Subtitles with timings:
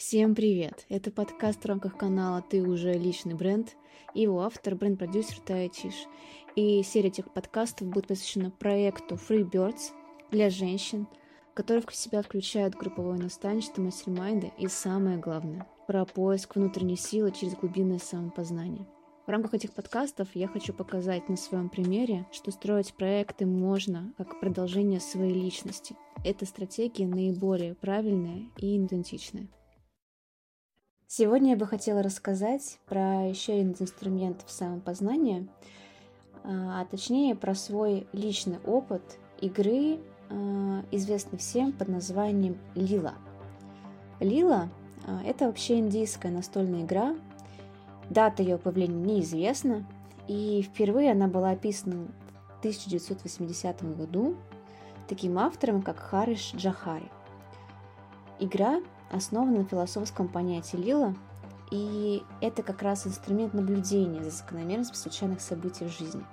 [0.00, 0.86] Всем привет!
[0.88, 3.76] Это подкаст в рамках канала «Ты уже личный бренд»
[4.14, 5.92] и его автор, бренд-продюсер Тая Чиш.
[6.56, 9.92] И серия этих подкастов будет посвящена проекту Free Birds
[10.30, 11.06] для женщин,
[11.52, 17.54] который в себя включает групповое наставничество, мастер-майнды и самое главное– про поиск внутренней силы через
[17.54, 18.86] глубинное самопознание.
[19.26, 24.40] В рамках этих подкастов я хочу показать на своем примере, что строить проекты можно как
[24.40, 25.94] продолжение своей личности.
[26.24, 29.46] Эта стратегия наиболее правильная и идентичная.
[31.12, 35.48] Сегодня я бы хотела рассказать про еще один инструмент в самопознании,
[36.44, 39.02] а, а точнее про свой личный опыт
[39.40, 39.98] игры,
[40.30, 43.14] а, известный всем под названием Лила.
[44.20, 44.68] Лила
[45.04, 47.16] а,– это вообще индийская настольная игра.
[48.08, 49.84] Дата ее появления неизвестна,
[50.28, 52.06] и впервые она была описана
[52.54, 54.36] в 1980 году
[55.08, 57.10] таким автором, как Хариш Джахари.
[58.38, 61.14] Игра основана на философском понятии Лила,
[61.70, 66.24] и это как раз инструмент наблюдения за закономерностью случайных событий в жизни.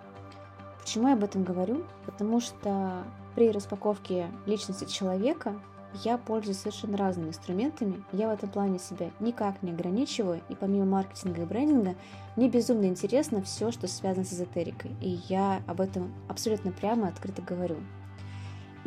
[0.79, 1.83] Почему я об этом говорю?
[2.05, 3.03] Потому что
[3.35, 5.53] при распаковке личности человека
[6.03, 8.03] я пользуюсь совершенно разными инструментами.
[8.11, 11.95] Я в этом плане себя никак не ограничиваю, и помимо маркетинга и брендинга,
[12.35, 17.09] мне безумно интересно все, что связано с эзотерикой, и я об этом абсолютно прямо и
[17.09, 17.77] открыто говорю.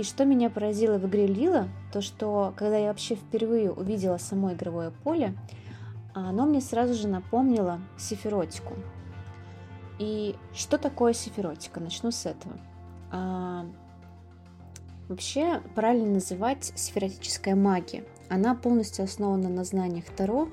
[0.00, 4.54] И что меня поразило в игре Лила, то что когда я вообще впервые увидела само
[4.54, 5.36] игровое поле,
[6.14, 8.76] оно мне сразу же напомнило сиферотику.
[9.98, 11.80] И что такое сиферотика?
[11.80, 12.54] Начну с этого.
[13.12, 13.66] А,
[15.06, 18.06] вообще правильно называть сферотическая магия.
[18.30, 20.48] Она полностью основана на знаниях Таро,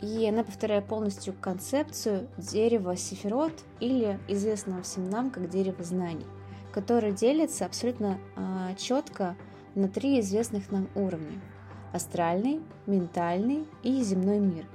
[0.00, 6.26] и она повторяет полностью концепцию дерева сиферот или известного всем нам как дерево знаний
[6.72, 9.36] который делится абсолютно а, четко
[9.74, 11.40] на три известных нам уровня–
[11.92, 14.66] астральный, ментальный и земной мир.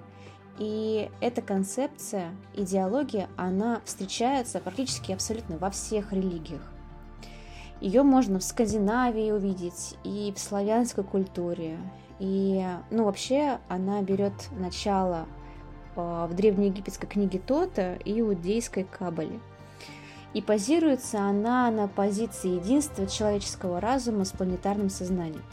[0.59, 6.61] И эта концепция, идеология, она встречается практически абсолютно во всех религиях.
[7.81, 11.77] Ее можно в Скандинавии увидеть и в славянской культуре.
[12.19, 15.25] И, ну, вообще она берет начало
[15.95, 19.39] а, в древнеегипетской книге Тота и иудейской Кабале–
[20.33, 25.43] и базируется она на позиции единства человеческого разума с планетарным сознанием.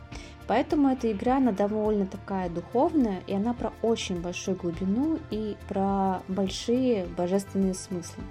[0.46, 6.22] Поэтому эта игра, она довольно такая духовная, и она про очень большую глубину и про
[6.26, 8.24] большие божественные смыслы.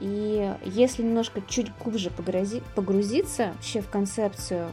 [0.00, 4.68] И если немножко чуть глубже погрузиться вообще в концепцию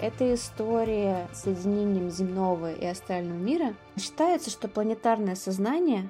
[0.00, 6.08] этой истории соединением земного и астрального мира, считается, что планетарное сознание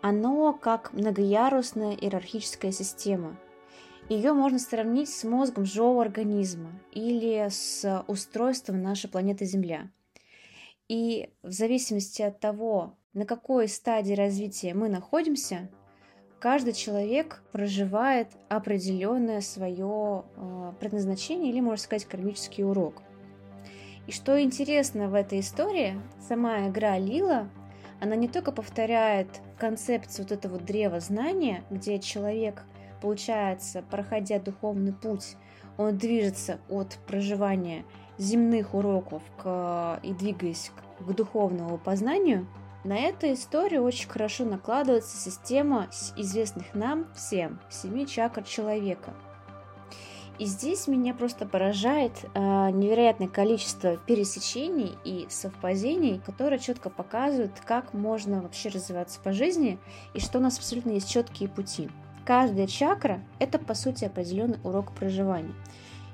[0.00, 3.36] оно как многоярусная иерархическая система.
[4.08, 9.90] Ее можно сравнить с мозгом живого организма или с устройством нашей планеты Земля.
[10.88, 15.68] И в зависимости от того, на какой стадии развития мы находимся,
[16.38, 23.02] каждый человек проживает определенное свое э, предназначение или, можно сказать, кармический урок.
[24.06, 27.48] И что интересно в этой истории, сама игра Лила–
[28.00, 32.62] она не только повторяет концепцию вот этого древа знания, где человек,
[33.00, 35.36] получается, проходя духовный путь,
[35.76, 37.84] он движется от проживания
[38.18, 42.46] земных уроков к, и двигаясь к, к духовному познанию,
[42.84, 49.14] на эту историю очень хорошо накладывается система известных нам всем семи чакр человека–
[50.38, 57.94] и здесь меня просто поражает э, невероятное количество пересечений и совпадений, которые четко показывают, как
[57.94, 59.78] можно вообще развиваться по жизни
[60.14, 61.88] и что у нас абсолютно есть четкие пути.
[62.24, 65.54] Каждая чакра– это, по сути, определенный урок проживания.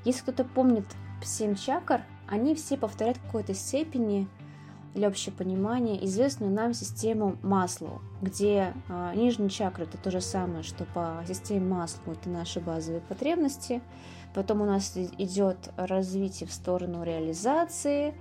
[0.04, 0.84] Если кто-то помнит
[1.24, 4.28] семь чакр, они все повторяют в какой-то степени
[4.94, 10.62] для общего понимания известную нам систему Маслоу, где а, нижние чакры это то же самое,
[10.62, 13.80] что по системе Маслоу это наши базовые потребности.
[14.34, 18.14] Потом у нас идет развитие в сторону реализации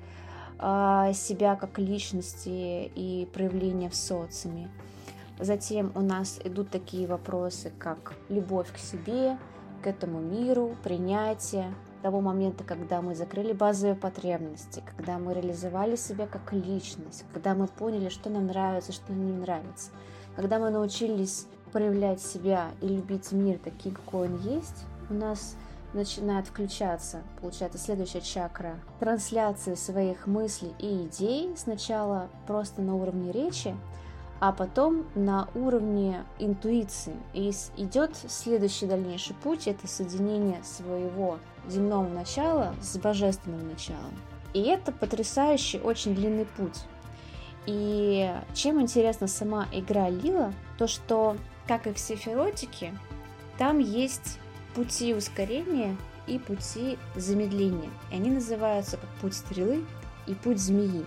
[0.59, 4.69] а, себя как личности и проявления в социуме.
[5.39, 9.37] Затем у нас идут такие вопросы, как любовь к себе,
[9.81, 16.27] к этому миру, принятие, того момента, когда мы закрыли базовые потребности, когда мы реализовали себя
[16.27, 19.91] как личность, когда мы поняли, что нам нравится, что не нравится,
[20.35, 25.55] когда мы научились проявлять себя и любить мир таким, какой он есть, у нас
[25.93, 33.75] начинает включаться, получается, следующая чакра трансляции своих мыслей и идей сначала просто на уровне речи,
[34.41, 37.15] а потом на уровне интуиции.
[37.33, 44.11] И идет следующий дальнейший путь, это соединение своего земного начала с божественным началом.
[44.55, 46.79] И это потрясающий, очень длинный путь.
[47.67, 51.37] И чем интересна сама игра Лила, то что,
[51.67, 52.97] как и все феротики,
[53.59, 54.39] там есть
[54.73, 55.95] пути ускорения
[56.25, 57.91] и пути замедления.
[58.11, 59.85] И они называются как путь стрелы
[60.25, 61.05] и путь змеи.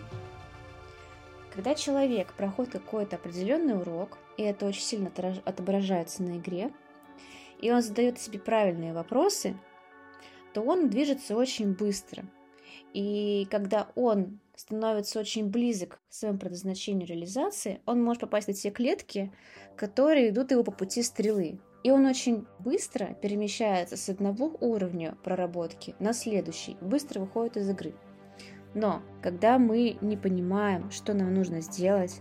[1.55, 5.13] Когда человек проходит какой-то определенный урок, и это очень сильно
[5.45, 6.73] отображается на игре,
[7.61, 9.57] и он задает себе правильные вопросы,
[10.53, 12.25] то он движется очень быстро.
[12.93, 18.71] И когда он становится очень близок к своему предназначению реализации, он может попасть на те
[18.71, 19.33] клетки,
[19.77, 21.61] которые идут его по пути стрелы.
[21.85, 27.95] И он очень быстро перемещается с одного уровня проработки на следующий, быстро выходит из игры.
[28.75, 32.21] Но когда мы не понимаем, что нам нужно сделать,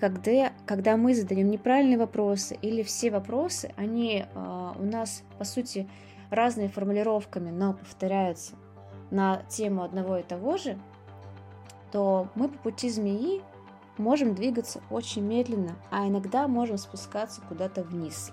[0.00, 5.88] когда, когда мы задаем неправильные вопросы или все вопросы, они э, у нас, по сути,
[6.28, 8.54] разными формулировками, но повторяются
[9.12, 10.76] на тему одного и того же,
[11.92, 13.42] то мы по пути змеи
[13.98, 18.32] можем двигаться очень медленно, а иногда можем спускаться куда-то вниз.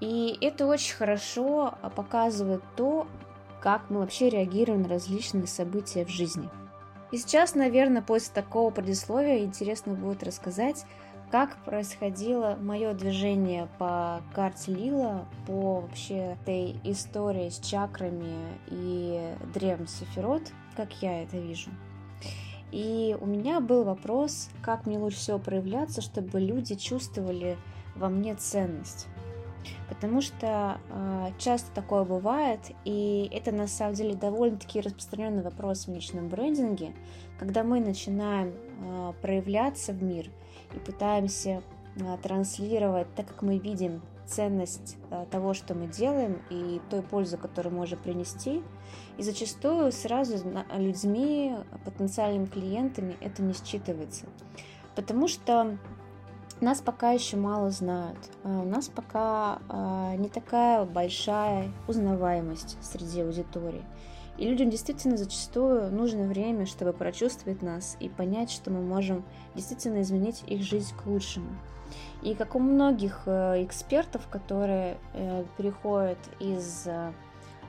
[0.00, 3.06] И это очень хорошо показывает то,
[3.62, 6.48] как мы вообще реагируем на различные события в жизни.
[7.12, 10.84] И сейчас, наверное, после такого предисловия интересно будет рассказать,
[11.30, 18.34] как происходило мое движение по карте Лила, по вообще этой истории с чакрами
[18.68, 20.42] и древом Сефирот,
[20.76, 21.70] как я это вижу.
[22.70, 27.56] И у меня был вопрос, как мне лучше всего проявляться, чтобы люди чувствовали
[27.94, 29.06] во мне ценность.
[29.88, 35.94] Потому что э, часто такое бывает, и это на самом деле довольно-таки распространенный вопрос в
[35.94, 36.92] личном брендинге,
[37.38, 40.30] когда мы начинаем э, проявляться в мир–
[40.74, 41.62] и пытаемся
[42.00, 47.36] а, транслировать, так как мы видим ценность а, того, что мы делаем, и той пользы,
[47.36, 48.62] которую можем принести.
[49.18, 50.38] И зачастую сразу
[50.74, 51.54] людьми,
[51.84, 54.26] потенциальными клиентами это не считывается.
[54.94, 55.78] Потому что
[56.62, 58.18] нас пока еще мало знают.
[58.44, 59.58] А у нас пока
[60.16, 63.84] не такая большая узнаваемость среди аудитории.
[64.38, 69.24] И людям действительно зачастую нужно время, чтобы прочувствовать нас и понять, что мы можем
[69.54, 71.50] действительно изменить их жизнь к лучшему.
[72.22, 77.12] И как у многих э, экспертов, которые э, переходят из э,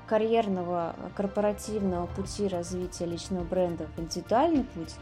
[0.08, 4.96] карьерного, корпоративного пути развития личного бренда в индивидуальный путь,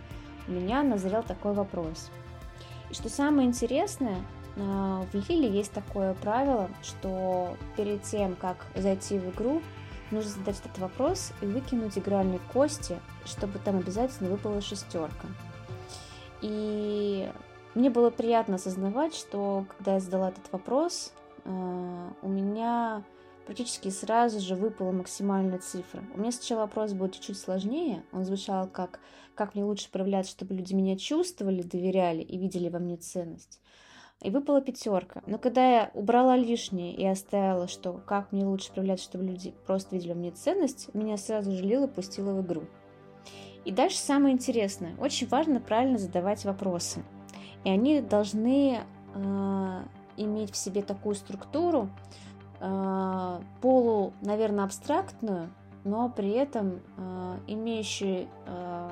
[0.48, 2.10] у меня назрел такой вопрос.
[2.92, 4.18] И что самое интересное,
[4.58, 9.62] в Лиле есть такое правило, что перед тем, как зайти в игру,
[10.12, 15.28] нужно задать этот вопрос и выкинуть игральные кости, чтобы там обязательно выпала шестерка.
[16.42, 17.32] И
[17.76, 21.14] мне было приятно осознавать, что когда я задала этот вопрос,
[21.46, 23.04] э, у меня
[23.46, 26.04] практически сразу же выпала максимальная цифра.
[26.14, 28.04] У меня сначала вопрос был чуть-чуть сложнее.
[28.12, 29.00] Он звучал как
[29.36, 33.60] «Как мне лучше проявляться, чтобы люди меня чувствовали, доверяли и видели во мне ценность?»
[34.22, 35.24] и выпала пятерка.
[35.26, 39.96] Но когда я убрала лишнее и оставила, что как мне лучше проявлять, чтобы люди просто
[39.96, 42.64] видели мне ценность, меня сразу же Лила пустила в игру.
[43.66, 44.96] И дальше самое интересное.
[44.98, 47.04] Очень важно правильно задавать вопросы.
[47.64, 48.80] И они должны
[49.14, 49.84] э,
[50.18, 51.90] иметь в себе такую структуру,
[53.62, 55.50] полу, наверное, абстрактную,
[55.84, 58.90] но при этом э, имеющую э,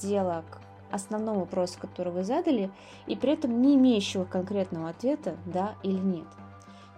[0.00, 0.60] дело к
[0.90, 2.70] основного вопроса, который вы задали,
[3.06, 6.26] и при этом не имеющего конкретного ответа «да» или «нет».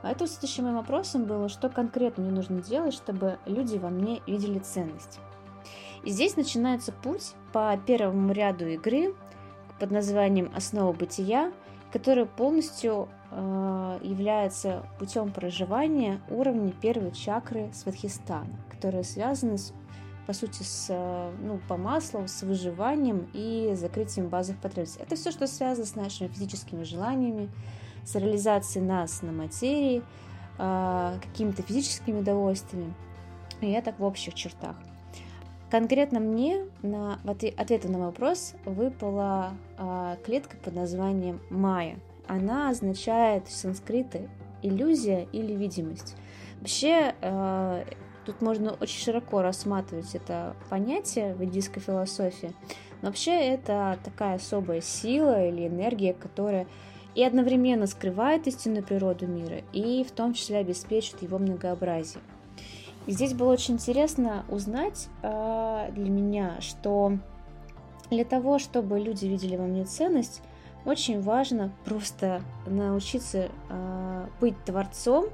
[0.03, 4.59] Поэтому следующим моим вопросом было, что конкретно мне нужно делать, чтобы люди во мне видели
[4.59, 5.21] ценность.
[6.05, 9.15] И здесь начинается путь по первому ряду игры
[9.79, 11.53] под названием «Основа бытия»,
[11.93, 19.73] который полностью э, является путем проживания уровня первой чакры Сватхистана, которая связана с
[20.31, 25.03] по сути, с, э, ну, по маслу, с выживанием и закрытием базовых потребностей.
[25.03, 27.49] Это все, что связано с нашими физическими желаниями,
[28.05, 30.05] с реализацией нас на материи,
[30.57, 32.95] э, какими-то физическими удовольствиями.
[33.61, 34.77] И я так в общих чертах.
[35.69, 37.19] Конкретно мне на
[37.57, 41.99] ответ на вопрос выпала э, клетка под названием Майя.
[42.31, 43.53] Она означает в
[44.63, 46.17] иллюзия или видимость.
[46.61, 47.15] Вообще
[48.25, 52.53] Тут можно очень широко рассматривать это понятие в индийской философии.
[53.03, 56.67] Но вообще это такая особая сила или энергия, которая
[57.15, 62.23] и одновременно скрывает истинную природу мира, и в том числе обеспечивает его многообразие.
[63.07, 67.19] И здесь было очень интересно узнать э, для меня, что
[68.11, 70.43] для того, чтобы люди видели во мне ценность,
[70.85, 75.27] очень важно просто научиться э, быть творцом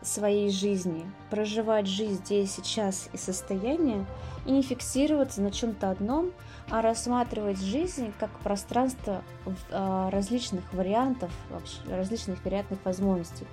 [0.00, 4.06] своей жизни, проживать жизнь здесь, сейчас и состояние,
[4.46, 6.32] и не фиксироваться на чем-то одном,
[6.70, 9.22] а рассматривать жизнь как пространство
[9.70, 11.30] а, различных вариантов,
[11.90, 13.46] различных вероятных возможностей.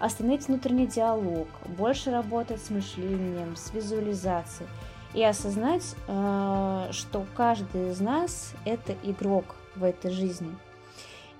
[0.00, 1.46] Остановить внутренний диалог,
[1.76, 4.68] больше работать с мышлением, с визуализацией
[5.14, 10.54] и осознать, а, что каждый из нас это игрок в этой жизни.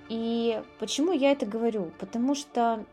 [0.09, 1.91] И почему я это говорю?
[1.99, 2.85] Потому что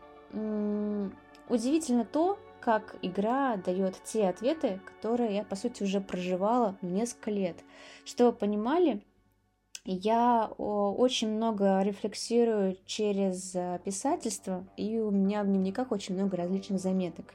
[1.49, 7.55] удивительно то, как игра дает те ответы, которые я, по сути, уже проживала несколько лет.
[8.03, 9.01] Что вы понимали,
[9.85, 16.81] я очень много рефлексирую через э, писательство, и у меня в дневниках очень много различных
[16.81, 17.33] заметок.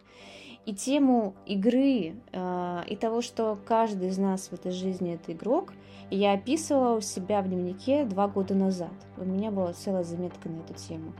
[0.64, 5.72] И тему игры, э, и того, что каждый из нас в этой жизни это игрок,
[6.10, 8.92] я описывала у себя в дневнике два года назад.
[9.16, 11.14] У меня была целая заметка на эту тему.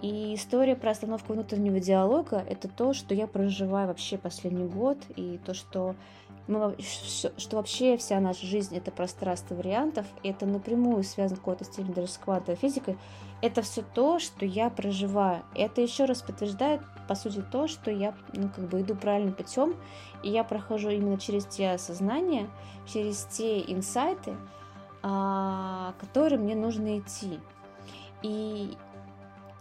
[0.00, 5.38] И история про остановку внутреннего диалога– это то, что я проживаю вообще последний год, и
[5.46, 5.94] то, что,
[6.48, 11.64] мы, что вообще вся наша жизнь– это пространство вариантов, и это напрямую связано в какой-то
[11.64, 12.96] с квантовой физикой.
[13.42, 15.42] Это все то, что я проживаю.
[15.56, 19.74] Это еще раз подтверждает, по сути, то, что я ну, как бы иду правильным путем,
[20.22, 22.48] и я прохожу именно через те осознания,
[22.86, 24.36] через те инсайты,
[25.02, 27.40] а, которые мне нужно идти.
[28.22, 28.78] И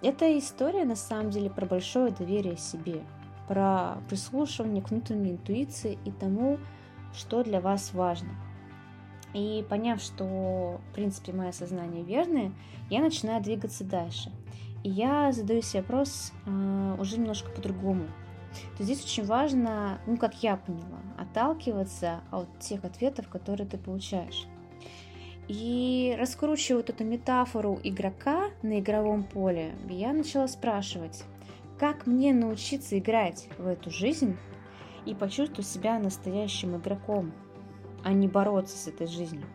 [0.03, 3.01] эта история на самом деле про большое доверие себе,
[3.47, 6.59] про прислушивание к внутренней интуиции и тому,
[7.13, 8.29] что для вас важно.
[9.33, 12.51] И поняв, что, в принципе, мое сознание верное,
[12.89, 14.31] я начинаю двигаться дальше.
[14.83, 18.05] И я задаю себе вопрос э, уже немножко по-другому.
[18.77, 24.47] То здесь очень важно, ну, как я поняла, отталкиваться от тех ответов, которые ты получаешь.
[25.47, 31.23] И раскручивая вот эту метафору игрока на игровом поле, я начала спрашивать,
[31.79, 34.37] как мне научиться играть в эту жизнь
[35.05, 37.31] и почувствовать себя настоящим игроком,
[38.03, 39.45] а не бороться с этой жизнью.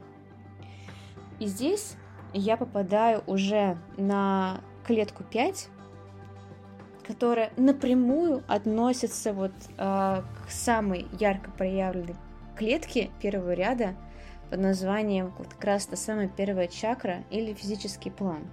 [1.38, 1.96] И здесь
[2.32, 5.68] я попадаю уже на клетку 5,
[7.06, 12.16] которая напрямую относится вот э, к самой ярко проявленной
[12.56, 13.94] клетке первого ряда–
[14.50, 18.48] под названием как раз та самая первая чакра или физический план,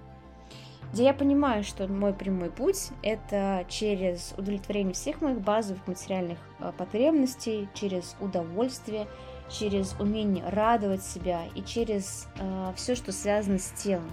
[0.92, 6.72] где я понимаю, что мой прямой путь– это через удовлетворение всех моих базовых материальных а,
[6.72, 9.06] потребностей, через удовольствие,
[9.50, 14.10] через умение радовать себя и через э, все, что связано с телом.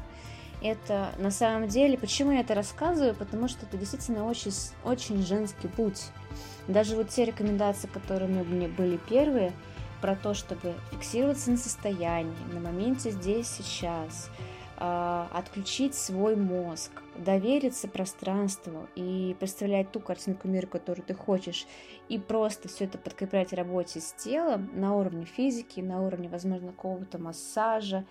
[0.61, 4.51] Это на самом деле, почему я это рассказываю, потому что это действительно очень,
[4.83, 6.09] очень женский путь.
[6.67, 9.53] Даже вот те рекомендации, которые у меня были первые–
[10.01, 14.29] про то, чтобы фиксироваться на состоянии, на моменте здесь, сейчас,
[14.81, 21.67] отключить свой мозг, довериться пространству и представлять ту картинку мира, которую ты хочешь,
[22.09, 27.19] и просто все это подкреплять работе с телом на уровне физики, на уровне, возможно, какого-то
[27.19, 28.05] массажа,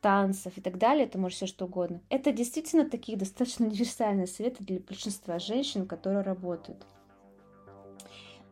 [0.00, 2.00] танцев и так далее, это может все что угодно.
[2.08, 6.86] Это действительно такие достаточно универсальные советы для большинства женщин, которые работают.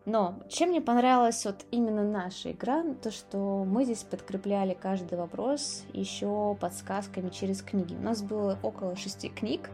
[0.04, 5.84] Но чем мне понравилась вот именно наша игра, то что мы здесь подкрепляли каждый вопрос
[5.92, 7.94] еще подсказками через книги.
[7.94, 9.70] У нас было около шести книг,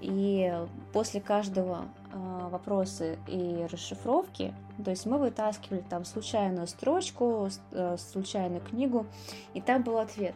[0.00, 0.52] и
[0.92, 8.62] после каждого э, вопроса и расшифровки, то есть мы вытаскивали там случайную строчку, э, случайную
[8.62, 9.06] книгу,
[9.52, 10.34] и там был ответ.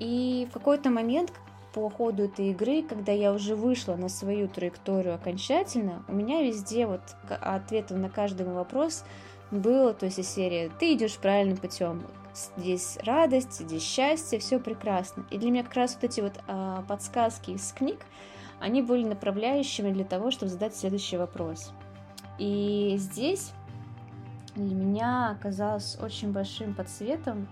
[0.00, 1.32] И в какой-то момент,
[1.78, 6.86] по ходу этой игры, когда я уже вышла на свою траекторию окончательно, у меня везде
[6.86, 9.04] вот ответом на каждый вопрос
[9.50, 12.02] было, то есть из серии «Ты идешь правильным путем»,
[12.34, 15.24] здесь радость, здесь счастье, все прекрасно.
[15.30, 18.00] И для меня как раз вот эти вот а, подсказки из книг,
[18.60, 21.72] они были направляющими для того, чтобы задать следующий вопрос.
[22.38, 23.52] И здесь
[24.56, 27.48] для меня оказалось очень большим подсветом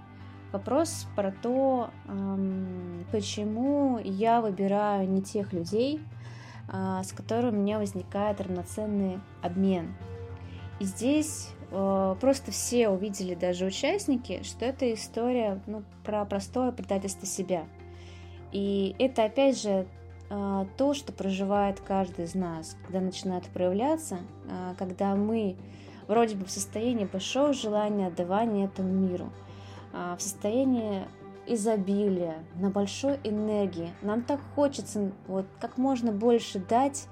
[0.53, 1.91] Вопрос про то,
[3.11, 6.01] почему я выбираю не тех людей,
[6.69, 9.95] а, с которыми у меня возникает равноценный обмен.
[10.79, 17.27] И здесь э, просто все увидели, даже участники, что это история ну, про простое предательство
[17.27, 17.65] себя.
[18.53, 19.87] И это, опять же,
[20.29, 24.19] э, то, что проживает каждый из нас, когда начинает проявляться,
[24.51, 25.57] э, когда мы
[26.09, 29.46] вроде бы в состоянии большого желания отдавания этому миру– а,
[30.19, 31.07] в состоянии
[31.47, 33.93] изобилия, на большой энергии.
[34.03, 37.07] Нам так хочется вот как можно больше дать,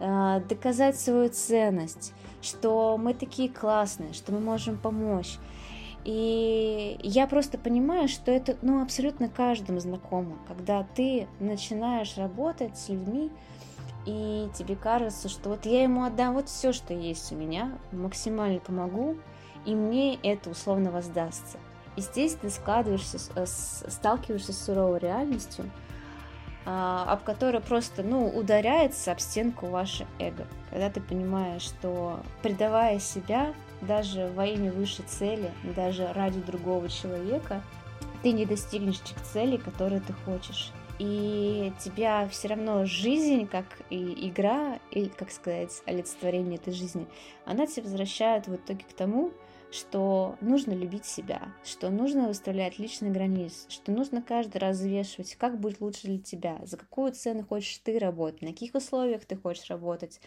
[0.00, 2.12] а, доказать свою ценность,
[2.42, 5.38] что мы такие классные, что мы можем помочь.
[6.04, 12.88] И я просто понимаю, что это ну, абсолютно каждому знакомо, когда ты начинаешь работать с
[12.88, 13.30] людьми,
[14.06, 18.60] и тебе кажется, что вот я ему отдам вот все, что есть у меня, максимально
[18.60, 19.16] помогу,
[19.66, 21.58] и мне это условно воздастся.
[21.96, 25.70] И здесь ты складываешься, э, сталкиваешься с суровой реальностью,
[26.66, 30.46] а, об которой просто, ну, ударяется об стенку ваше эго.
[30.70, 37.62] Когда ты понимаешь, что предавая себя даже во имя высшей цели, даже ради другого человека,
[38.22, 44.28] ты не достигнешь тех целей, которые ты хочешь и тебя все равно жизнь, как и
[44.28, 47.06] игра, и, как сказать, олицетворение этой жизни,
[47.46, 49.32] она тебя возвращает в итоге к тому,
[49.70, 55.60] что нужно любить себя, что нужно выставлять личные границы, что нужно каждый раз взвешивать, как
[55.60, 59.70] будет лучше для тебя, за какую цену хочешь ты работать, на каких условиях ты хочешь
[59.70, 60.20] работать,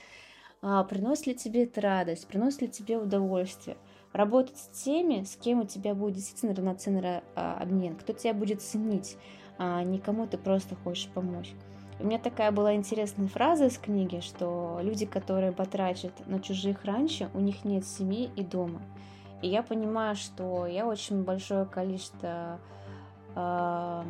[0.61, 3.75] а, приносит ли тебе это радость, приносит ли тебе удовольствие.
[4.13, 8.61] Работать с теми, с кем у тебя будет действительно равноценный а, обмен, кто тебя будет
[8.61, 9.17] ценить,
[9.57, 11.53] а никому ты просто хочешь помочь.
[11.99, 17.29] У меня такая была интересная фраза из книги, что люди, которые потрачат на чужих раньше,
[17.33, 18.81] у них нет семьи и дома.
[19.43, 22.61] И я понимаю, что я очень большое количество
[23.35, 24.03] э,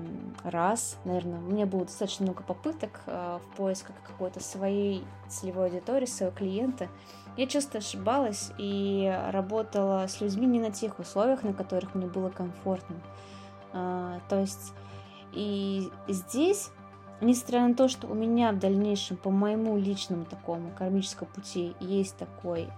[0.43, 6.05] раз, наверное, у меня было достаточно много попыток э, в поисках какой-то своей целевой аудитории,
[6.05, 6.87] своего клиента.
[7.35, 12.29] Я часто ошибалась и работала с людьми не на тех условиях, на которых мне было
[12.29, 12.97] комфортно.
[13.73, 14.73] Э, то есть
[15.31, 16.69] и здесь,
[17.21, 22.17] несмотря на то, что у меня в дальнейшем по моему личному такому кармическому пути есть
[22.17, 22.69] такой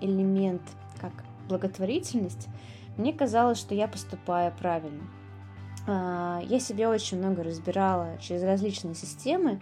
[0.00, 0.62] элемент,
[1.00, 1.12] как
[1.48, 2.48] благотворительность,
[2.96, 5.02] мне казалось, что я поступаю правильно.
[5.86, 9.60] Э, я себя очень много разбирала через различные системы,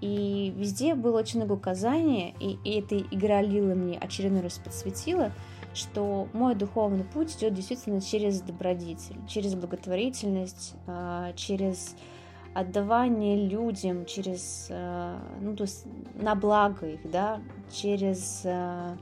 [0.00, 5.32] и везде было очень много указаний, и, и эта игра лила мне очередной раз подсветила,
[5.74, 11.96] что мой духовный путь идет действительно через добродетель, через благотворительность, а, через
[12.54, 18.96] отдавание людям, через, а, ну, то есть на благо их, да, через а,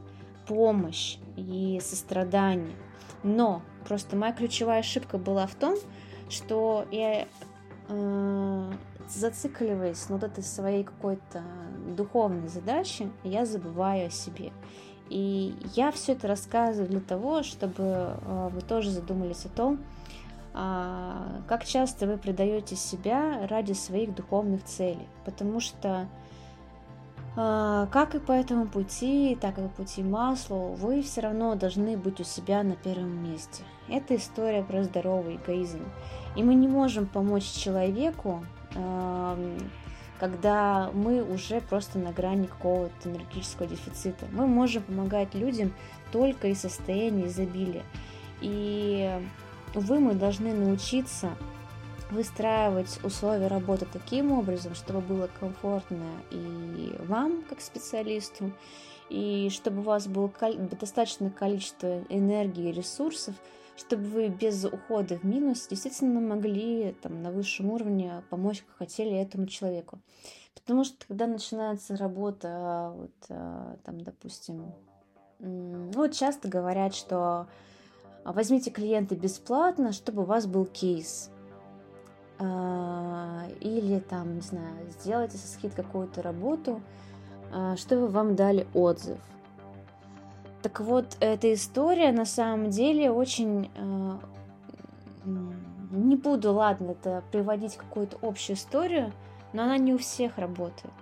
[0.46, 2.74] помощь и сострадание.
[3.22, 5.76] Но просто моя ключевая ошибка была в том,
[6.28, 7.26] что я
[9.08, 11.42] зацикливаясь на вот этой своей какой-то
[11.96, 14.52] духовной задаче, я забываю о себе.
[15.08, 19.78] И я все это рассказываю для того, чтобы э, вы тоже задумались о том,
[20.52, 25.06] а, как часто вы предаете себя ради своих духовных целей.
[25.24, 26.08] Потому что
[27.36, 32.18] как и по этому пути, так и по пути Маслоу, вы все равно должны быть
[32.18, 33.62] у себя на первом месте.
[33.88, 35.80] Это история про здоровый эгоизм.
[36.34, 38.42] И мы не можем помочь человеку
[40.18, 44.26] когда мы уже просто на грани какого-то энергетического дефицита.
[44.32, 45.72] Мы можем помогать людям
[46.12, 47.82] только из состояния изобилия.
[48.40, 49.10] И,
[49.74, 51.30] увы, мы должны научиться
[52.10, 58.52] выстраивать условия работы таким образом, чтобы было комфортно и вам, как специалисту,
[59.08, 60.30] и чтобы у вас было
[60.80, 63.34] достаточное количество энергии и ресурсов,
[63.76, 69.12] чтобы вы без ухода в минус действительно могли там, на высшем уровне помочь, как хотели
[69.12, 69.98] этому человеку.
[70.54, 74.72] Потому что когда начинается работа, вот, э, там, допустим,
[75.38, 77.46] ну, часто говорят, что
[78.24, 81.30] возьмите клиента бесплатно, чтобы у вас был кейс.
[82.38, 86.82] А, или там, не знаю, сделайте со скид какую-то работу,
[87.52, 89.18] а, чтобы вам дали отзыв.
[90.62, 93.70] Так вот, эта история на самом деле очень...
[93.76, 94.18] Э,
[95.92, 99.12] не буду, ладно, это приводить какую-то общую историю,
[99.52, 100.92] но она не у всех работает.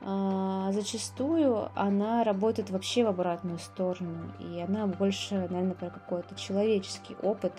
[0.00, 7.16] А, зачастую она работает вообще в обратную сторону, и она больше, наверное, про какой-то человеческий
[7.22, 7.52] опыт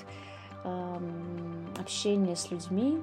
[1.78, 3.02] общения с людьми,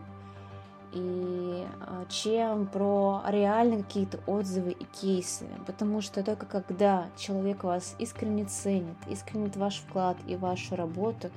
[0.93, 5.47] и а, чем про реально какие-то отзывы и кейсы.
[5.67, 11.31] Потому что только когда человек вас искренне ценит, искренне ваш вклад и вашу работу,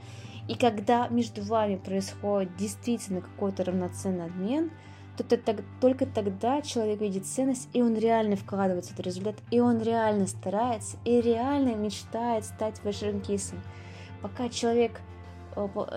[0.47, 4.71] и когда между вами происходит действительно какой-то равноценный обмен,
[5.17, 5.37] то
[5.81, 10.27] только тогда человек видит ценность, и он реально вкладывается в этот результат, и он реально
[10.27, 13.61] старается, и реально мечтает стать вашим кейсом.
[14.21, 15.01] Пока человек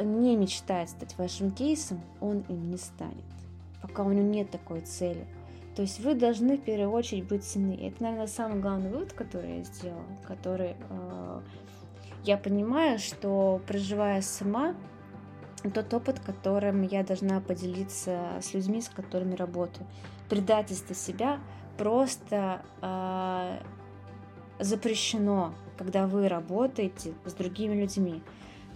[0.03, 3.25] не мечтает стать вашим кейсом, он им не станет
[3.83, 5.27] пока у него нет такой цели.
[5.75, 7.75] То есть вы должны в первую очередь быть ценны.
[7.75, 11.40] Это, наверное, самый главный вывод, который я сделала, который э,
[12.25, 14.75] я понимаю, что проживая сама,
[15.75, 19.87] тот опыт, которым я должна поделиться с людьми, с которыми работаю.
[20.29, 21.40] Предательство себя
[21.79, 23.59] просто э,
[24.61, 28.22] запрещено, когда вы работаете с другими людьми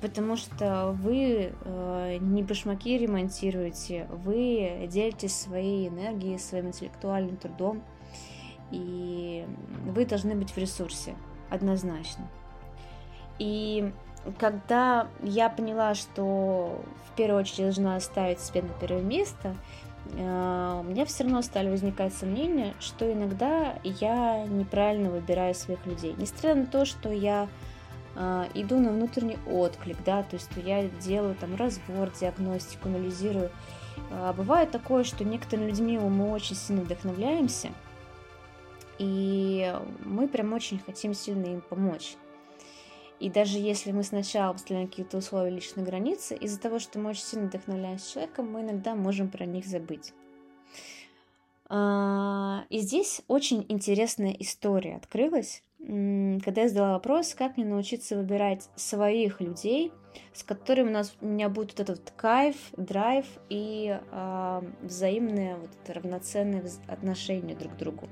[0.00, 7.82] потому что вы э, не башмаки ремонтируете, вы делитесь своей энергией, своим интеллектуальным трудом,
[8.70, 9.46] и
[9.86, 11.14] вы должны быть в ресурсе,
[11.50, 12.28] однозначно.
[13.38, 13.92] И
[14.38, 19.54] когда я поняла, что в первую очередь должна ставить себя на первое место,
[20.12, 26.14] э, у меня все равно стали возникать сомнения, что иногда я неправильно выбираю своих людей.
[26.18, 27.48] Несмотря на то, что я
[28.54, 33.50] иду на внутренний отклик, да, то есть я делаю там разбор, диагностику, анализирую.
[34.10, 37.70] А бывает такое, что некоторыми людьми мы очень сильно вдохновляемся,
[38.98, 39.74] и
[40.04, 42.16] мы прям очень хотим сильно им помочь.
[43.18, 47.22] И даже если мы сначала поставляем какие-то условия личной границы, из-за того, что мы очень
[47.22, 50.12] сильно вдохновляемся человеком, мы иногда можем про них забыть.
[51.68, 58.68] А, и здесь очень интересная история открылась, когда я задала вопрос, как мне научиться выбирать
[58.76, 59.92] своих людей,
[60.32, 65.70] с которыми у нас у меня будет вот этот кайф, драйв и э, взаимное вот
[65.82, 68.08] это равноценное отношение друг к другу.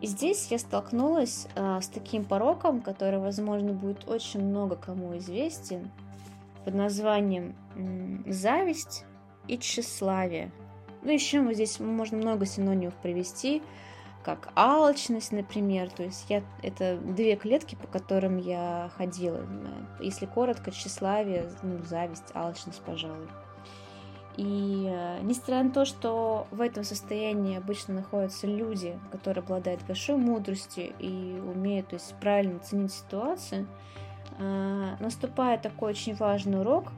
[0.00, 5.90] И здесь я столкнулась а, с таким пороком, который, возможно, будет очень много кому известен,
[6.64, 9.04] под названием м, зависть
[9.46, 10.52] и тщеславие.
[11.02, 13.62] Ну, еще здесь можно много синонимов привести,
[14.22, 15.90] как алчность, например.
[15.90, 19.40] То есть я, это две клетки, по которым я ходила.
[20.00, 23.28] Если коротко, тщеславие, ну, зависть, алчность, пожалуй.
[24.36, 30.16] И э, несмотря на то, что в этом состоянии обычно находятся люди, которые обладают большой
[30.16, 33.66] мудростью и умеют то есть, правильно ценить ситуацию,
[34.38, 36.92] э, наступает такой очень важный урок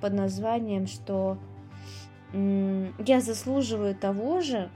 [0.00, 1.38] под названием, что
[2.32, 4.70] я заслуживаю того же,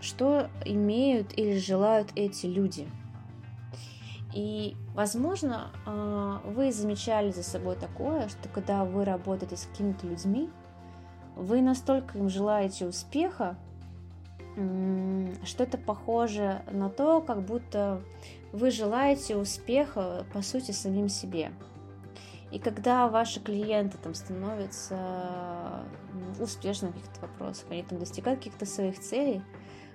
[0.00, 2.88] что имеют или желают эти люди.
[4.34, 10.50] И, возможно, э, вы замечали за собой такое, что когда вы работаете с какими-то людьми,
[11.36, 13.56] вы настолько им желаете успеха,
[15.44, 18.02] что это похоже на то, как будто
[18.52, 21.52] вы желаете успеха, по сути, самим себе.
[22.50, 25.84] И когда ваши клиенты там становятся
[26.40, 29.42] успешными в каких-то вопросах, они там достигают каких-то своих целей,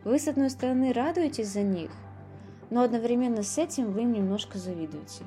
[0.03, 1.91] вы, с одной стороны, радуетесь за них,
[2.69, 5.25] но одновременно с этим вы им немножко завидуете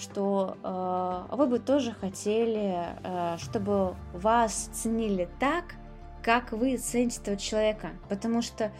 [0.00, 5.74] что э, вы бы тоже хотели, э, чтобы вас ценили так,
[6.22, 7.90] как вы цените этого человека.
[8.08, 8.72] Потому что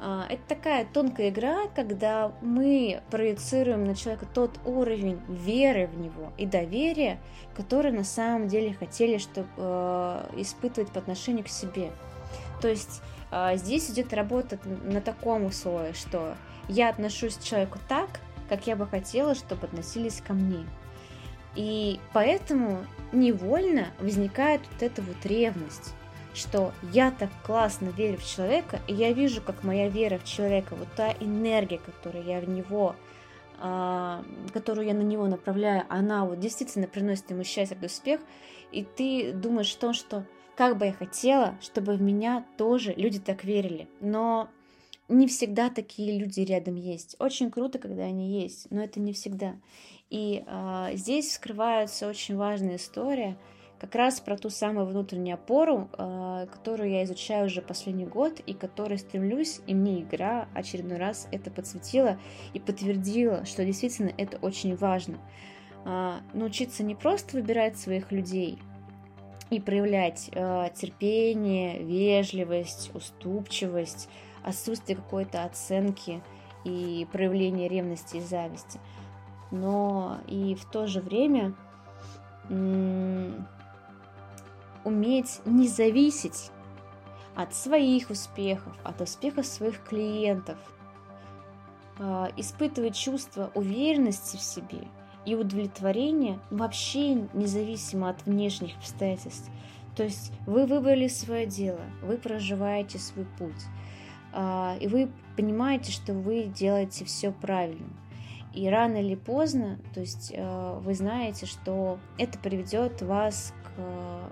[0.00, 6.32] э, это такая тонкая игра, когда мы проецируем на человека тот уровень веры в него
[6.38, 7.20] и доверия,
[7.54, 11.92] который на самом деле хотели чтобы, э, испытывать по отношению к себе.
[12.62, 13.02] То есть
[13.54, 16.34] здесь идет работа на таком условии, что
[16.68, 20.66] я отношусь к человеку так, как я бы хотела, чтобы относились ко мне.
[21.54, 25.94] И поэтому невольно возникает вот эта вот ревность,
[26.34, 30.74] что я так классно верю в человека, и я вижу, как моя вера в человека,
[30.74, 32.96] вот та энергия, которую я в него,
[33.58, 38.20] а, которую я на него направляю, она вот действительно приносит ему счастье успех,
[38.70, 40.24] и ты думаешь о том, что
[40.56, 44.48] как бы я хотела, чтобы в меня тоже люди так верили, но
[45.08, 47.16] не всегда такие люди рядом есть.
[47.18, 49.56] Очень круто, когда они есть, но это не всегда.
[50.10, 53.36] И э, здесь вскрывается очень важная история,
[53.82, 58.54] как раз про ту самую внутреннюю опору, э, которую я изучаю уже последний год и
[58.54, 62.16] которой стремлюсь, и мне игра очередной раз это подсветила
[62.54, 65.18] и подтвердила, что действительно это очень важно.
[65.84, 68.58] Э, научиться не просто выбирать своих людей,
[69.52, 74.08] и проявлять э, терпение, вежливость, уступчивость,
[74.42, 76.22] отсутствие какой-то оценки
[76.64, 78.80] и проявление ревности и зависти.
[79.50, 81.54] Но и в то же время
[84.84, 86.50] уметь не зависеть
[87.36, 90.56] от своих успехов, от успехов своих клиентов,
[91.98, 94.88] а, испытывать чувство уверенности в себе
[95.24, 99.50] и удовлетворения вообще независимо от внешних обстоятельств.
[99.96, 103.62] То есть вы выбрали свое дело, вы проживаете свой путь,
[104.32, 107.90] а, и вы понимаете, что вы делаете все правильно.
[108.54, 114.30] И рано или поздно, то есть э, вы знаете, что это приведет вас к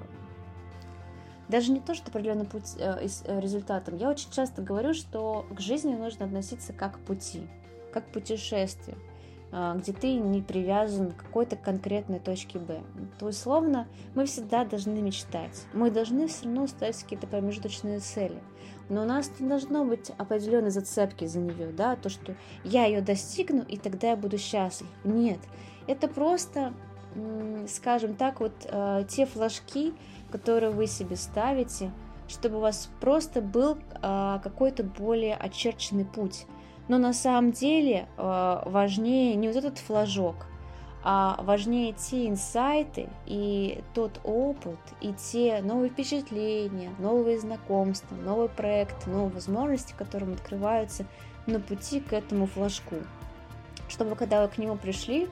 [1.50, 3.96] даже не то, что определенным путь, э, э, результатом.
[3.96, 7.48] Я очень часто говорю, что к жизни нужно относиться как к пути,
[7.92, 8.96] как к путешествию.
[9.53, 12.83] А, где ты не привязан к какой-то конкретной точке Б.
[13.19, 15.67] То есть, словно, мы всегда должны мечтать.
[15.73, 18.41] Мы должны все равно ставить какие-то промежуточные цели.
[18.89, 22.35] Но у нас не должно быть определенной зацепки за нее, да, то, что
[22.65, 24.89] я ее достигну, и тогда я буду счастлив.
[25.05, 25.39] Нет,
[25.87, 26.73] это просто,
[27.69, 29.95] скажем так, вот э, те флажки,
[30.31, 31.93] которые вы себе ставите,
[32.29, 36.47] чтобы у вас просто был э, какой-то более очерченный путь
[36.88, 40.47] Но на самом деле э, важнее не вот этот флажок,
[41.03, 49.09] а важнее те инсайты и тот опыт, и те новые впечатления, новые знакомства, новые проекты,
[49.09, 51.07] новые возможности, которым открываются
[51.47, 52.97] на пути к этому флажку.
[53.88, 55.29] Чтобы когда вы к нему пришли,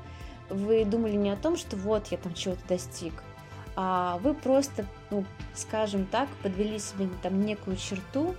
[0.49, 3.23] вы думали не о том, что вот я там чего-то достиг,
[3.77, 8.35] а вы просто, ну, скажем так, подвели себе там некую черту,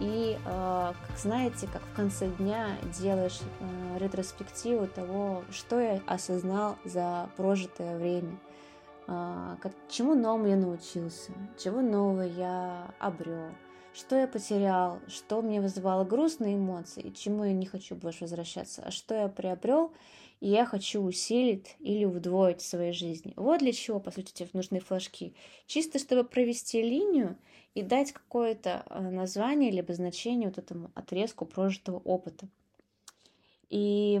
[0.00, 6.76] и, э, как знаете, как в конце дня делаешь э, ретроспективу того, что я осознал
[6.84, 8.38] за прожитое время,
[9.06, 13.50] э, как, чему новому я научился, чего нового я обрел,
[13.94, 18.90] что я потерял, что мне вызывало грустные эмоции, чему я не хочу больше возвращаться, а
[18.90, 19.92] что я приобрел,
[20.40, 23.32] и я хочу усилить или удвоить в своей жизни.
[23.36, 25.34] Вот для чего, по сути, нужны флажки.
[25.66, 27.36] Чисто, чтобы провести линию
[27.74, 32.48] и дать какое-то э, название либо значение вот этому отрезку прожитого опыта.
[33.70, 34.20] И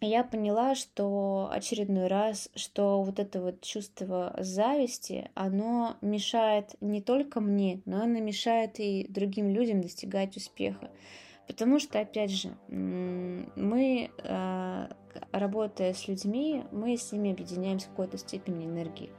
[0.00, 7.40] я поняла, что очередной раз, что вот это вот чувство зависти, оно мешает не только
[7.40, 10.90] мне, но оно мешает и другим людям достигать успеха.
[11.46, 14.88] Потому что, опять же, мы, э,
[15.32, 19.10] работая с людьми, мы с ними объединяемся в какой-то степени энергии.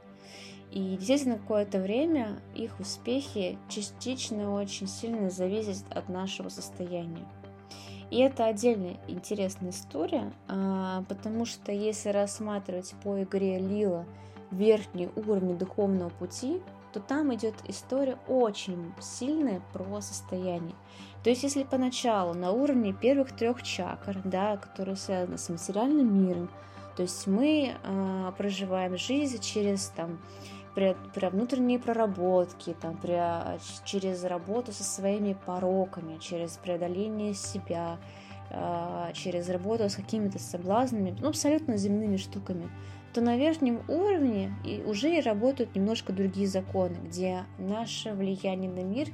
[0.70, 7.26] И действительно, какое-то время их успехи частично очень сильно зависят от нашего состояния.
[8.10, 14.06] И это отдельная интересная история, а, потому что если рассматривать по игре Лила
[14.50, 20.74] верхний уровень духовного пути, то там идет история очень сильная про состояние.
[21.22, 26.50] То есть, если поначалу на уровне первых трех чакр, да, которые связаны с материальным миром,
[26.96, 30.18] то есть мы э, проживаем жизнь через там
[30.74, 30.96] при,
[31.28, 33.18] внутренние проработки, там, при,
[33.84, 37.98] через работу со своими пороками, через преодоление себя,
[38.50, 42.68] э, через работу с какими-то соблазнами, ну, абсолютно земными штуками,
[43.12, 48.82] то на верхнем уровне и уже и работают немножко другие законы, где наше влияние на
[48.82, 49.08] мир,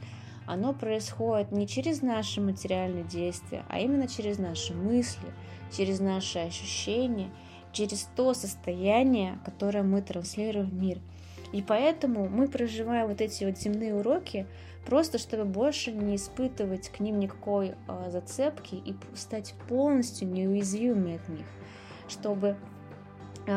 [0.47, 5.29] оно происходит не через наши материальные действия, а именно через наши мысли,
[5.77, 7.31] через наши ощущения,
[7.73, 10.99] через то состояние, которое мы транслируем в мир–
[11.55, 14.45] и поэтому мы проживаем вот эти вот земные уроки
[14.85, 21.29] просто, чтобы больше не испытывать к ним никакой э, зацепки и стать полностью неуязвимыми от
[21.29, 21.47] них,
[22.09, 22.57] чтобы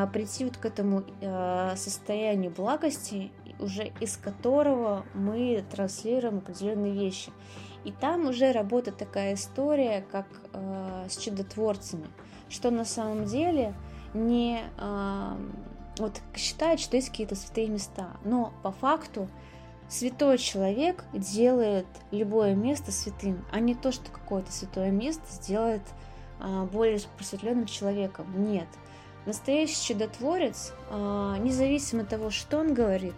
[0.07, 7.31] прийти вот к этому э, состоянию благости, уже из которого мы транслируем определенные вещи.
[7.83, 12.07] И там уже работает такая история, как э, с чудотворцами,
[12.49, 13.73] что на самом деле
[14.13, 14.61] не
[15.99, 19.27] вот считают, что есть какие-то святые места, но по факту
[19.89, 25.81] святой человек делает любое место святым, а не то, что какое-то святое место сделает
[26.39, 28.27] а, более просветленным человеком.
[28.51, 28.67] Нет.
[29.27, 33.13] Настоящий чудотворец, а, независимо от того, что он говорит,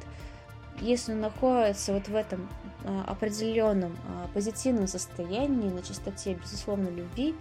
[0.81, 2.49] если он находится вот в этом
[2.83, 3.95] а, определенном
[4.33, 7.35] позитивном состоянии, на чистоте, безусловно, любви,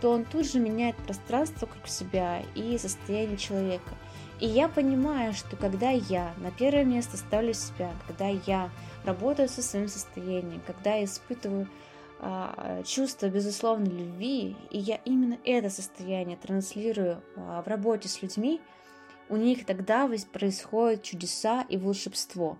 [0.00, 3.92] то он тут же меняет пространство вокруг себя и состояние человека.
[4.38, 8.70] И я понимаю, что когда я на первое место ставлю себя, когда я
[9.04, 11.68] работаю со своим состоянием, когда я испытываю а,
[12.84, 18.60] чувство безусловной любви, и я именно это состояние транслирую а, в работе с людьми,
[19.28, 22.58] у них тогда происходят чудеса и волшебство.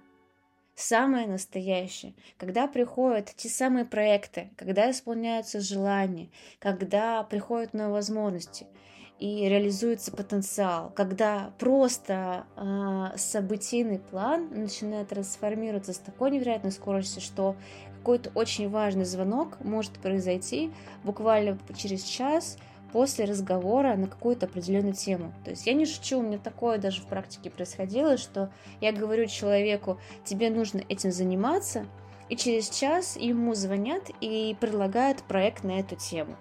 [0.74, 8.66] Самое настоящее, когда приходят те самые проекты, когда исполняются желания, когда приходят новые возможности–
[9.22, 17.54] и реализуется потенциал, когда просто э, событийный план начинает трансформироваться с такой невероятной скоростью, что
[18.02, 20.72] какой-то очень важный звонок может произойти
[21.04, 22.58] буквально через час
[22.92, 25.32] после разговора на какую-то определенную тему.
[25.44, 29.26] То есть я не шучу, у меня такое даже в практике происходило, что я говорю
[29.26, 31.86] человеку, тебе нужно этим заниматься,
[32.28, 36.36] и через час ему звонят и предлагают проект на эту тему.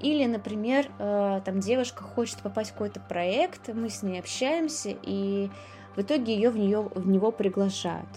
[0.00, 5.50] Или, например, э, там девушка хочет попасть в какой-то проект, мы с ней общаемся, и
[5.96, 8.08] в итоге ее в, нее, в него приглашают.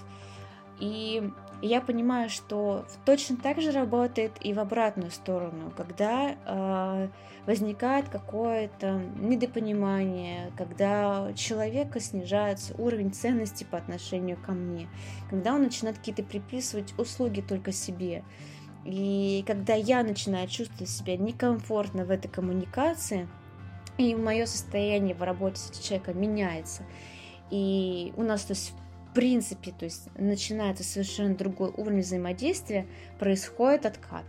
[0.80, 1.30] И
[1.62, 7.10] я понимаю, что точно так же работает и в обратную сторону, когда э,
[7.46, 14.88] возникает какое-то недопонимание, когда человека снижается уровень ценности по отношению ко мне,
[15.30, 18.24] когда он начинает какие-то приписывать услуги только себе.
[18.84, 23.28] И когда я начинаю чувствовать себя некомфортно в этой коммуникации,
[23.98, 26.84] и мое состояние в работе с человеком меняется,
[27.50, 28.74] и у нас, то есть,
[29.16, 32.86] принципе, то есть начинается совершенно другой уровень взаимодействия,
[33.18, 34.26] происходит откат.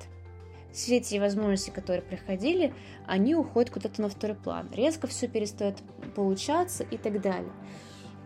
[0.72, 2.72] все эти возможности, которые приходили,
[3.07, 4.70] они уходят куда-то на второй план.
[4.72, 5.77] Резко все перестает
[6.14, 7.53] получаться и так далее.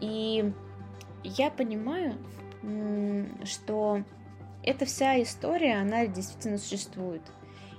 [0.00, 0.52] И
[1.24, 2.14] я понимаю,
[3.44, 4.04] что
[4.62, 7.22] эта вся история, она действительно существует.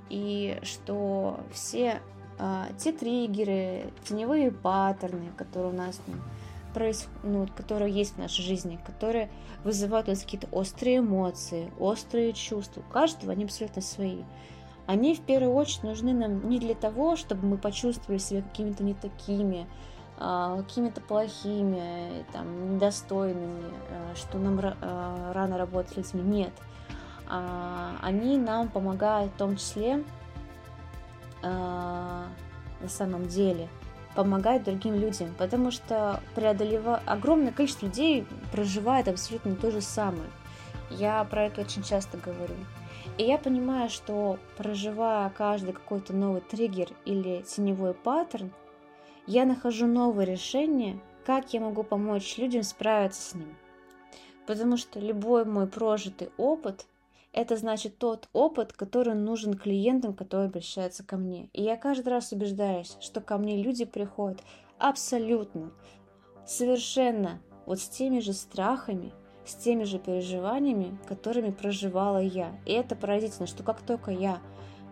[0.09, 2.01] И что все
[2.39, 6.15] а, те триггеры, теневые паттерны, которые у нас ну,
[6.73, 7.07] проис...
[7.23, 9.29] ну, которые есть в нашей жизни, которые
[9.63, 12.81] вызывают у нас какие-то острые эмоции, острые чувства.
[12.81, 14.23] У каждого они абсолютно свои.
[14.87, 18.93] Они в первую очередь нужны нам не для того, чтобы мы почувствовали себя какими-то не
[18.93, 19.67] такими,
[20.17, 26.39] а, какими-то плохими, там, недостойными, а, что нам а, рано работать с людьми.
[26.39, 26.53] Нет.
[28.01, 30.03] Они нам помогают в том числе
[31.41, 32.27] на
[32.89, 33.69] самом деле
[34.15, 40.29] помогать другим людям, потому что преодолевая огромное количество людей проживает абсолютно то же самое.
[40.89, 42.55] Я про это очень часто говорю.
[43.17, 48.51] И я понимаю, что проживая каждый какой-то новый триггер или теневой паттерн,
[49.27, 53.55] я нахожу новое решение, как я могу помочь людям справиться с ним.
[54.45, 56.85] Потому что любой мой прожитый опыт–
[57.33, 61.49] это значит тот опыт, который нужен клиентам, которые обращаются ко мне.
[61.53, 64.41] И я каждый раз убеждаюсь, что ко мне люди приходят
[64.77, 65.71] абсолютно,
[66.45, 69.13] совершенно вот с теми же страхами,
[69.45, 72.59] с теми же переживаниями, которыми проживала я.
[72.65, 74.39] И это поразительно, что как только я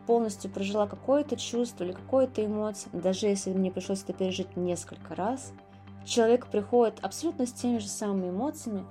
[0.07, 5.53] полностью прожила какое-то чувство или какое-то эмоция, даже если мне пришлось это пережить несколько раз,
[6.05, 8.85] человек приходит абсолютно с теми же самыми эмоциями,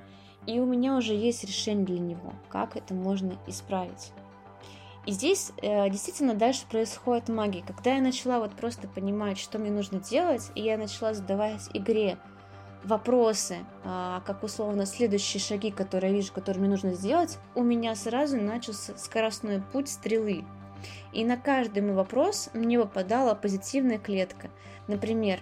[0.48, 4.12] и у меня уже есть решение для него, как это можно исправить.
[5.04, 7.62] И здесь э, действительно дальше происходит магия.
[7.62, 12.16] Когда я начала вот просто понимать, что мне нужно делать, и я начала задавать игре
[12.82, 17.94] вопросы, а, как условно следующие шаги, которые я вижу, которые мне нужно сделать, у меня
[17.94, 20.46] сразу начался скоростной путь стрелы.
[21.12, 24.48] И на каждый мой вопрос мне выпадала позитивная клетка.
[24.87, 25.40] Например,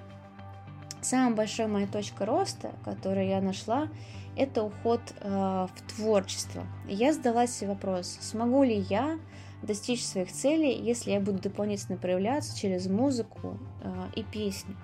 [1.00, 3.88] самая большая моя точка роста, которую я нашла,
[4.36, 6.64] это уход э, в творчество.
[6.88, 9.18] Я задала себе вопрос, смогу ли я
[9.62, 14.76] достичь своих целей, если я буду дополнительно проявляться через музыку э, и песни.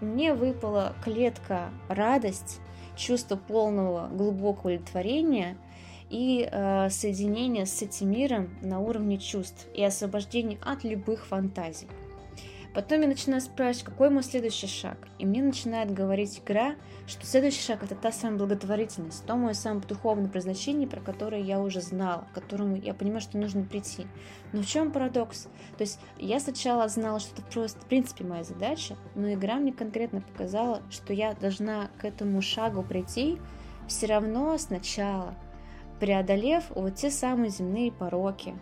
[0.00, 2.60] Мне выпала клетка радость,
[2.96, 5.56] чувство полного глубокого удовлетворения–
[6.10, 11.88] и э, соединение с этим миром на уровне чувств и освобождение от любых фантазий.
[12.74, 14.98] Потом я начинаю спрашивать, какой мой следующий шаг.
[15.20, 16.74] И мне начинает говорить игра,
[17.06, 21.60] что следующий шаг это та самая благотворительность, то мое самое духовное предназначение, про которое я
[21.60, 24.08] уже знала, к которому я понимаю, что нужно прийти.
[24.52, 25.44] Но в чем парадокс?
[25.78, 29.72] То есть я сначала знала, что это просто, в принципе, моя задача, но игра мне
[29.72, 33.38] конкретно показала, что я должна к этому шагу прийти
[33.86, 35.34] все равно сначала,
[36.00, 38.54] преодолев вот те самые земные пороки,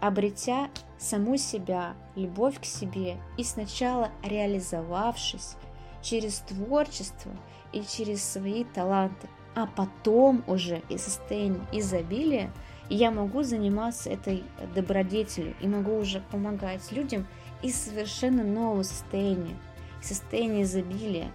[0.00, 5.56] обретя саму себя, любовь к себе и сначала реализовавшись
[6.02, 7.32] через творчество
[7.72, 12.50] и через свои таланты, а потом уже из состояния изобилия
[12.88, 14.42] я могу заниматься этой
[14.74, 17.26] добродетелью и могу уже помогать людям
[17.62, 19.56] из совершенно нового состояния,
[20.02, 21.30] состояния изобилия.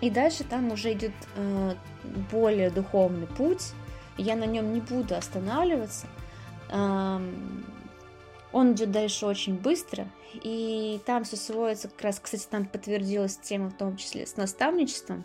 [0.00, 1.74] И дальше там уже идет э,
[2.32, 3.72] более духовный путь.
[4.18, 6.08] Я на нем не буду останавливаться.
[6.72, 13.70] Он идет дальше очень быстро, и там все сводится, как раз, кстати, там подтвердилась тема
[13.70, 15.24] в том числе с наставничеством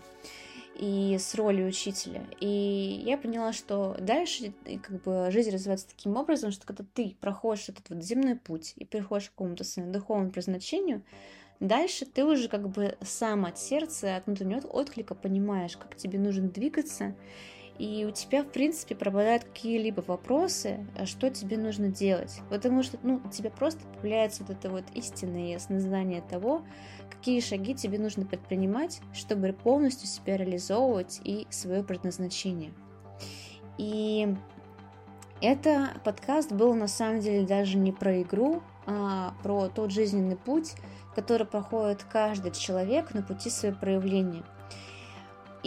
[0.76, 2.24] и с ролью учителя.
[2.40, 7.70] И я поняла, что дальше как бы жизнь развивается таким образом, что когда ты проходишь
[7.70, 11.04] этот вот земной путь и приходишь к какому-то своему духовному предназначению,
[11.60, 16.50] Дальше ты уже как бы сам от сердца, от внутреннего отклика понимаешь, как тебе нужно
[16.50, 17.16] двигаться,
[17.80, 22.42] и у тебя, в принципе, пропадают какие-либо вопросы, а что тебе нужно делать.
[22.50, 26.64] Потому что, ну, у тебя просто появляется вот это вот истинное ясное знание того,
[27.10, 32.74] какие шаги тебе нужно предпринимать, чтобы полностью себя реализовывать и свое предназначение.
[33.78, 34.36] И
[35.42, 40.74] это подкаст был на самом деле даже не про игру, а про тот жизненный путь,
[41.14, 44.44] который проходит каждый человек на пути своего проявления.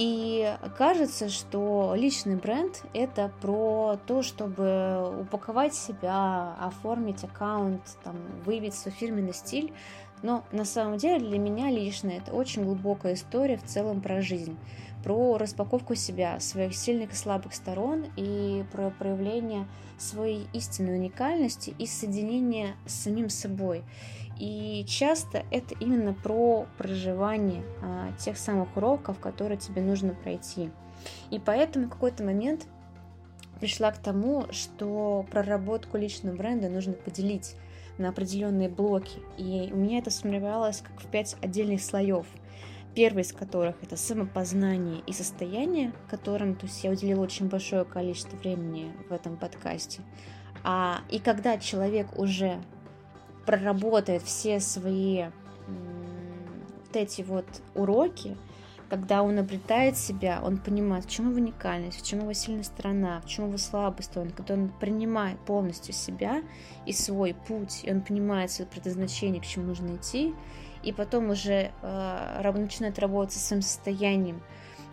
[0.00, 8.72] И кажется, что личный бренд– это про то, чтобы упаковать себя, оформить аккаунт, там, выявить
[8.72, 9.74] свой фирменный стиль.
[10.22, 14.56] Но на самом деле для меня лично это очень глубокая история в целом про жизнь,
[15.04, 21.84] про распаковку себя, своих сильных и слабых сторон и про проявление своей истинной уникальности и
[21.84, 23.84] соединение с самим собой.
[24.40, 30.70] И часто это именно про проживание а, тех самых уроков, которые тебе нужно пройти.
[31.30, 32.66] И поэтому в какой-то момент
[33.60, 37.54] пришла к тому, что проработку личного бренда нужно поделить
[37.98, 39.18] на определенные блоки.
[39.36, 42.24] И у меня это сформировалось как в пять отдельных слоев.
[42.94, 48.38] Первый из которых это самопознание и состояние, которым то есть я уделила очень большое количество
[48.38, 50.00] времени в этом подкасте.
[50.64, 52.58] А, и когда человек уже
[53.46, 55.24] проработает все свои
[56.90, 58.36] вот эти вот уроки,
[58.88, 63.20] когда он обретает себя, он понимает, в чем его уникальность, в чем его сильная сторона,
[63.20, 66.42] в чем его слабость, он, когда он принимает полностью себя
[66.86, 70.34] и свой путь, и он понимает свое предназначение, к чему нужно идти,
[70.82, 74.42] и потом уже э, начинает работать со своим состоянием,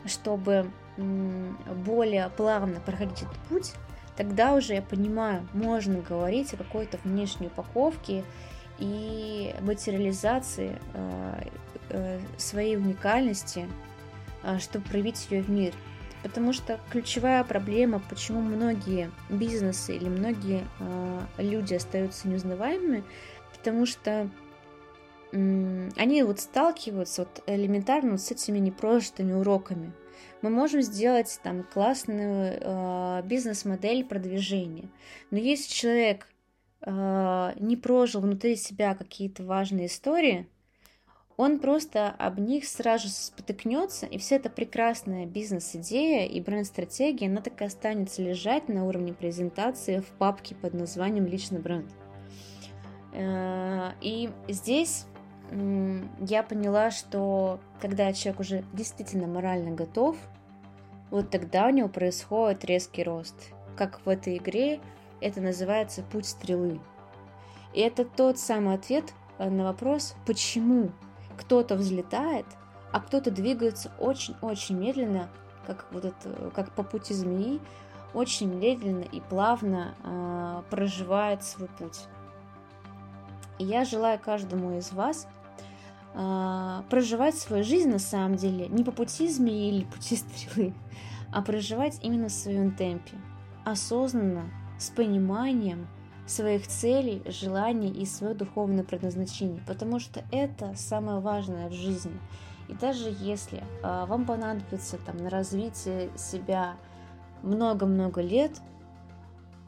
[0.05, 1.53] чтобы э,
[1.85, 3.73] более плавно проходить этот путь,
[4.17, 8.23] тогда уже я понимаю, можно говорить о какой-то внешней упаковке
[8.79, 11.41] и материализации э,
[11.89, 13.67] э, своей уникальности,
[14.43, 15.73] э, чтобы проявить ее в мир.
[16.23, 20.63] Потому что ключевая проблема, почему многие бизнесы или многие
[21.37, 23.03] люди остаются неузнаваемыми,
[23.55, 24.27] потому что
[25.31, 29.93] они вот сталкиваются вот элементарно вот с этими непрожитыми уроками.
[30.41, 34.89] Мы можем сделать там классную э, бизнес-модель продвижения,
[35.31, 36.27] но если человек
[36.81, 40.47] э, не прожил внутри себя какие-то важные истории,
[41.37, 47.61] он просто об них сразу спотыкнется, и вся эта прекрасная бизнес-идея и бренд-стратегия, она так
[47.61, 51.91] и останется лежать на уровне презентации в папке под названием «Личный бренд».
[53.13, 55.05] Э, и здесь
[56.19, 60.17] я поняла, что когда человек уже действительно морально готов,
[61.09, 63.35] вот тогда у него происходит резкий рост.
[63.77, 64.79] Как в этой игре
[65.21, 66.79] это называется путь стрелы.
[67.73, 70.91] И это тот самый ответ э, на вопрос, почему
[71.37, 72.45] кто-то взлетает,
[72.91, 75.29] а кто-то двигается очень-очень медленно,
[75.65, 77.59] как, вот это, как по пути змеи,
[78.13, 82.05] очень медленно и плавно э, проживает свой путь.
[83.59, 85.27] И я желаю каждому из вас
[86.17, 90.73] э, проживать свою жизнь на самом деле не по пути змеи или пути стрелы,
[91.31, 93.15] а проживать именно в своем темпе,
[93.63, 94.49] осознанно,
[94.79, 95.87] с пониманием
[96.25, 102.19] своих целей, желаний и свое духовное предназначение, потому что это самое важное в жизни.
[102.67, 106.75] И даже если э, вам понадобится там, на развитие себя
[107.43, 108.59] много-много лет,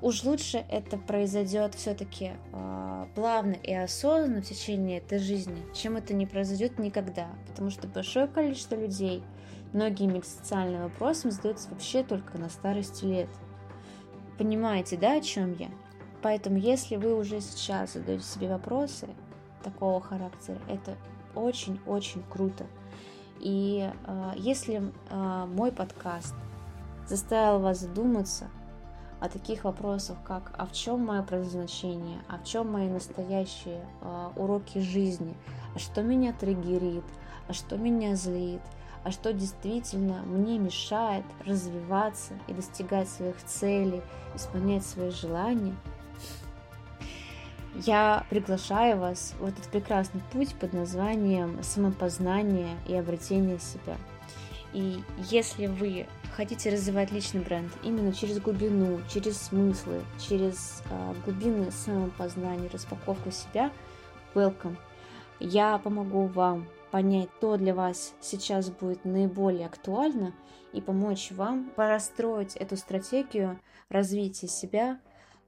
[0.02, 5.98] уж лучше это произойдет все-таки э, а, плавно и осознанно в течение этой жизни, чем
[5.98, 7.28] это не произойдет никогда.
[7.48, 9.24] Потому что большое количество людей
[9.74, 13.30] многими социальными вопросами задаются вообще только на старости лет.
[14.38, 15.70] Понимаете, да, о чем я?
[16.22, 19.08] Поэтому, если вы уже сейчас задаете себе вопросы
[19.64, 20.96] такого характера, это
[21.36, 22.66] очень-очень круто.
[23.40, 26.36] И э, если э, мой подкаст
[27.08, 28.50] заставил вас задуматься
[29.20, 34.30] о таких вопросах, как а в чем мое предназначение, а в чем мои настоящие э,
[34.36, 35.36] уроки жизни,
[35.76, 37.04] а что меня триггерит,
[37.48, 38.62] а что меня злит,
[39.04, 44.02] а что действительно мне мешает развиваться и достигать своих целей,
[44.36, 45.76] исполнять свои желания–
[47.76, 53.96] я приглашаю вас в этот прекрасный путь под названием самопознание и обретение себя.
[54.74, 56.06] И если вы
[56.36, 63.72] хотите развивать личный бренд именно через глубину, через смыслы, через э, глубины самопознания, распаковку себя,
[64.36, 64.78] welcome.
[65.40, 70.34] Я помогу вам понять, что для вас сейчас будет наиболее актуально
[70.74, 73.60] и помочь вам простроить эту стратегию
[73.90, 75.00] развития себя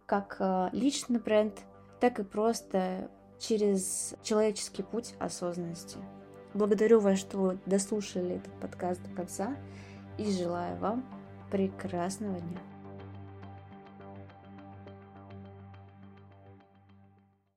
[0.06, 1.60] как э, личный бренд,
[2.00, 3.10] так и просто
[3.40, 5.98] через человеческий путь осознанности.
[6.54, 9.56] Благодарю вас, что дослушали этот подкаст до конца
[10.18, 11.06] и желаю вам
[11.50, 12.71] прекрасного дня.